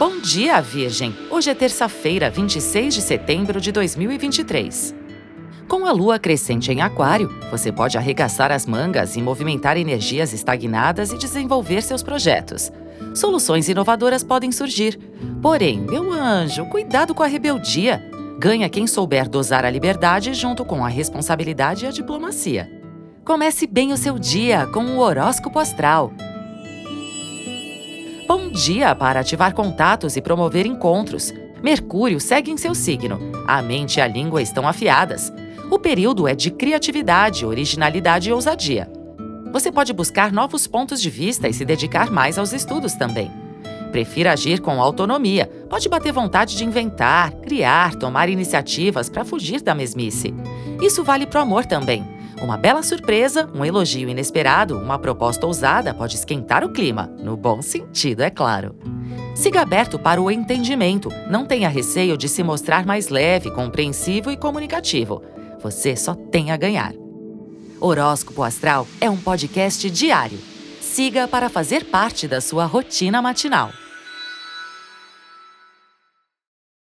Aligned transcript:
Bom 0.00 0.18
dia, 0.18 0.58
Virgem! 0.62 1.14
Hoje 1.30 1.50
é 1.50 1.54
terça-feira, 1.54 2.30
26 2.30 2.94
de 2.94 3.02
setembro 3.02 3.60
de 3.60 3.70
2023. 3.70 4.94
Com 5.68 5.84
a 5.84 5.92
lua 5.92 6.18
crescente 6.18 6.72
em 6.72 6.80
Aquário, 6.80 7.28
você 7.50 7.70
pode 7.70 7.98
arregaçar 7.98 8.50
as 8.50 8.64
mangas 8.64 9.14
e 9.16 9.20
movimentar 9.20 9.76
energias 9.76 10.32
estagnadas 10.32 11.12
e 11.12 11.18
desenvolver 11.18 11.82
seus 11.82 12.02
projetos. 12.02 12.72
Soluções 13.14 13.68
inovadoras 13.68 14.24
podem 14.24 14.50
surgir. 14.50 14.98
Porém, 15.42 15.78
meu 15.78 16.10
anjo, 16.10 16.64
cuidado 16.70 17.14
com 17.14 17.22
a 17.22 17.26
rebeldia. 17.26 18.02
Ganha 18.38 18.70
quem 18.70 18.86
souber 18.86 19.28
dosar 19.28 19.66
a 19.66 19.70
liberdade 19.70 20.32
junto 20.32 20.64
com 20.64 20.82
a 20.82 20.88
responsabilidade 20.88 21.84
e 21.84 21.88
a 21.88 21.90
diplomacia. 21.90 22.72
Comece 23.22 23.66
bem 23.66 23.92
o 23.92 23.98
seu 23.98 24.18
dia 24.18 24.66
com 24.68 24.82
o 24.82 24.98
horóscopo 25.00 25.58
astral. 25.58 26.10
Bom 28.30 28.48
dia 28.48 28.94
para 28.94 29.18
ativar 29.18 29.52
contatos 29.52 30.16
e 30.16 30.22
promover 30.22 30.64
encontros. 30.64 31.34
Mercúrio 31.60 32.20
segue 32.20 32.48
em 32.48 32.56
seu 32.56 32.76
signo. 32.76 33.18
A 33.44 33.60
mente 33.60 33.96
e 33.96 34.00
a 34.00 34.06
língua 34.06 34.40
estão 34.40 34.68
afiadas. 34.68 35.32
O 35.68 35.80
período 35.80 36.28
é 36.28 36.34
de 36.36 36.48
criatividade, 36.48 37.44
originalidade 37.44 38.30
e 38.30 38.32
ousadia. 38.32 38.88
Você 39.50 39.72
pode 39.72 39.92
buscar 39.92 40.30
novos 40.30 40.68
pontos 40.68 41.02
de 41.02 41.10
vista 41.10 41.48
e 41.48 41.52
se 41.52 41.64
dedicar 41.64 42.08
mais 42.08 42.38
aos 42.38 42.52
estudos 42.52 42.94
também. 42.94 43.32
Prefira 43.90 44.30
agir 44.32 44.60
com 44.60 44.80
autonomia. 44.80 45.50
Pode 45.68 45.88
bater 45.88 46.12
vontade 46.12 46.56
de 46.56 46.64
inventar, 46.64 47.32
criar, 47.32 47.96
tomar 47.96 48.28
iniciativas 48.28 49.08
para 49.08 49.24
fugir 49.24 49.60
da 49.60 49.74
mesmice. 49.74 50.32
Isso 50.80 51.02
vale 51.02 51.26
para 51.26 51.40
o 51.40 51.42
amor 51.42 51.66
também. 51.66 52.06
Uma 52.40 52.56
bela 52.56 52.82
surpresa, 52.82 53.50
um 53.54 53.64
elogio 53.64 54.08
inesperado, 54.08 54.78
uma 54.78 54.98
proposta 54.98 55.46
ousada 55.46 55.92
pode 55.92 56.16
esquentar 56.16 56.64
o 56.64 56.72
clima, 56.72 57.06
no 57.18 57.36
bom 57.36 57.60
sentido, 57.60 58.22
é 58.22 58.30
claro. 58.30 58.74
Siga 59.34 59.60
aberto 59.60 59.98
para 59.98 60.22
o 60.22 60.30
entendimento, 60.30 61.10
não 61.28 61.44
tenha 61.44 61.68
receio 61.68 62.16
de 62.16 62.28
se 62.28 62.42
mostrar 62.42 62.86
mais 62.86 63.08
leve, 63.08 63.50
compreensivo 63.50 64.30
e 64.30 64.38
comunicativo. 64.38 65.22
Você 65.62 65.94
só 65.94 66.14
tem 66.14 66.50
a 66.50 66.56
ganhar. 66.56 66.94
Horóscopo 67.78 68.42
Astral 68.42 68.86
é 69.00 69.10
um 69.10 69.16
podcast 69.16 69.90
diário. 69.90 70.38
Siga 70.80 71.28
para 71.28 71.50
fazer 71.50 71.84
parte 71.84 72.26
da 72.26 72.40
sua 72.40 72.64
rotina 72.64 73.20
matinal. 73.20 73.70